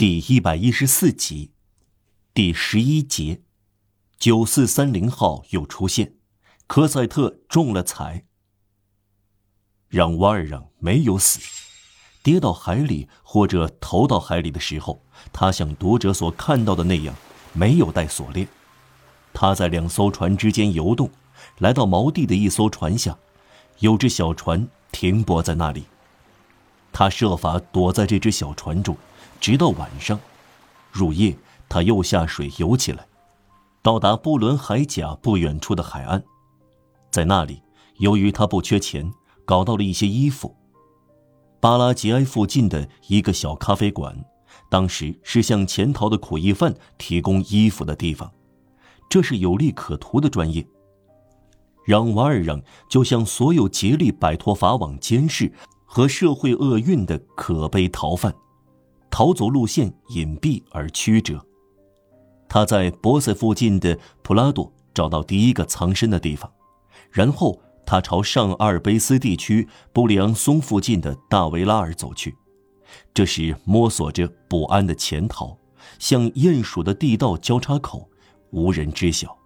[0.00, 1.50] 第一百一十四集，
[2.32, 3.42] 第十一节，
[4.18, 6.14] 九四三零号又出现，
[6.66, 8.24] 科赛特中了彩。
[9.90, 11.38] 让瓦尔让没有死，
[12.22, 17.14] 跌到海里或者投到海里的时候，他像读者所看到的那样，
[17.52, 18.48] 没有带锁链。
[19.34, 21.10] 他在两艘船之间游动，
[21.58, 23.18] 来到锚地的一艘船下，
[23.80, 25.84] 有只小船停泊在那里。
[26.90, 28.96] 他设法躲在这只小船中。
[29.40, 30.20] 直到晚上，
[30.92, 31.34] 入夜，
[31.68, 33.06] 他又下水游起来，
[33.82, 36.22] 到达布伦海岬不远处的海岸，
[37.10, 37.62] 在那里，
[37.96, 39.10] 由于他不缺钱，
[39.46, 40.54] 搞到了一些衣服。
[41.58, 44.14] 巴拉吉埃附近的一个小咖啡馆，
[44.68, 48.30] 当时是向潜逃的苦役犯提供衣服的地方，
[49.08, 50.66] 这是有利可图的专业。
[51.86, 55.50] 让瓦尔让就像所有竭力摆脱法网监视
[55.86, 58.34] 和社会厄运的可悲逃犯。
[59.10, 61.44] 逃走路线隐蔽而曲折。
[62.48, 66.50] 他在博塞附近的普拉多找到第一个藏身的地方，
[67.10, 72.34] 然后他朝上阿尔卑斯地区布里昂松附近的大维拉尔走去，
[73.14, 75.56] 这时摸索着不安的潜逃，
[75.98, 78.08] 像鼹鼠的地道交叉口，
[78.50, 79.36] 无人知晓。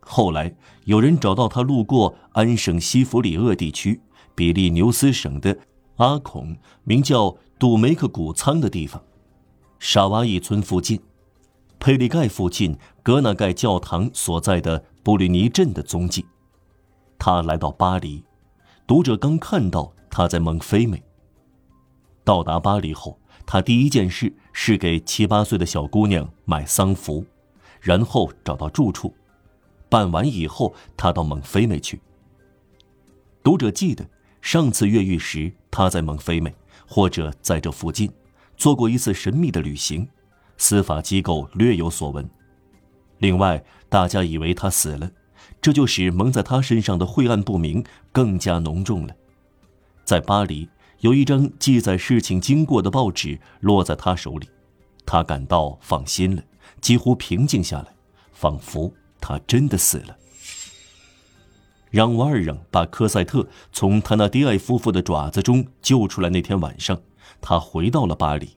[0.00, 4.00] 后来有人找到他路过安省西弗里厄地区
[4.34, 5.56] 比利牛斯省的
[5.96, 7.36] 阿孔，名叫。
[7.56, 9.02] 杜梅克谷仓的地方，
[9.78, 11.00] 沙瓦伊村附近，
[11.78, 16.26] 佩利盖附近格纳盖教堂所在的布吕尼镇的踪迹。
[17.16, 18.22] 他来到巴黎，
[18.88, 21.02] 读者刚看到他在蒙菲美。
[22.24, 27.24] 到达巴黎后，他第一件事是给七八岁的小姑娘买丧服，
[27.80, 29.14] 然后找到住处，
[29.88, 32.00] 办完以后，他到蒙菲美去。
[33.44, 34.04] 读者记得
[34.42, 36.54] 上次越狱时，他在蒙菲美。
[36.86, 38.12] 或者在这附近
[38.58, 40.06] 做过一次神秘的旅行，
[40.58, 42.28] 司法机构略有所闻。
[43.18, 45.10] 另外，大家以为他死了，
[45.62, 47.82] 这就使蒙在他身上的晦暗不明
[48.12, 49.16] 更加浓重了。
[50.04, 50.68] 在巴黎，
[51.00, 54.46] 有一张记载事情经过的报纸落在他手里，
[55.06, 56.42] 他感到放心了，
[56.82, 57.88] 几乎平静下来，
[58.30, 58.92] 仿佛
[59.22, 60.14] 他真的死了。
[61.94, 67.00] 让瓦尔让把科赛特从他那迪埃夫妇的爪子中救出来那天晚上，
[67.40, 68.48] 他回到了巴黎。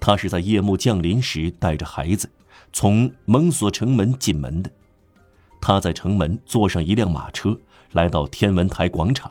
[0.00, 2.30] 他是在夜幕降临时带着孩子
[2.72, 4.70] 从蒙索城门进门的。
[5.60, 7.54] 他在城门坐上一辆马车，
[7.92, 9.30] 来到天文台广场。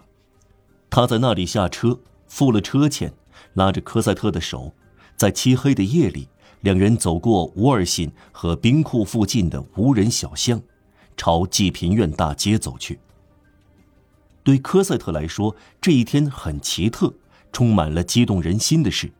[0.91, 3.11] 他在那里下车，付了车钱，
[3.55, 4.72] 拉着科赛特的手，
[5.16, 6.27] 在漆黑的夜里，
[6.61, 10.61] 两人走过沃尔辛和冰库附近的无人小巷，
[11.17, 12.99] 朝济贫院大街走去。
[14.43, 17.13] 对科赛特来说，这一天很奇特，
[17.51, 19.11] 充满了激动人心的事。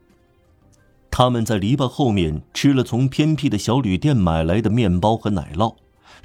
[1.10, 5.76] 他们在篱笆后面吃了从偏僻的小旅店买来的面包和奶酪，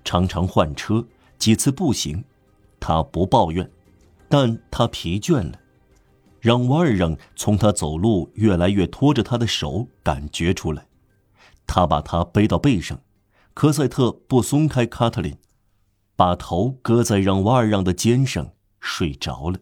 [0.03, 1.07] 常常换车，
[1.39, 2.25] 几次步行。
[2.81, 3.71] 他不抱怨，
[4.29, 5.61] 但他疲倦了。
[6.41, 10.87] 让瓦尔让从他走路越来越拖着他的手感觉出来。
[11.67, 13.01] 他把他背到背上，
[13.53, 15.37] 科赛特不松开卡特琳，
[16.17, 18.53] 把头搁在让瓦尔让的肩上。
[18.81, 19.59] 睡着了。